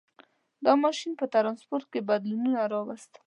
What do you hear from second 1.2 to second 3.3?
ټرانسپورټ کې بدلونونه راوستل.